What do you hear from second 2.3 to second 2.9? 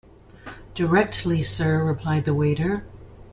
waiter.